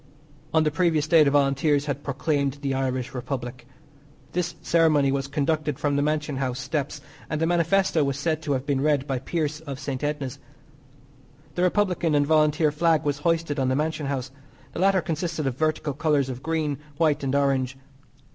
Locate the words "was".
5.11-5.27, 8.03-8.17, 13.03-13.19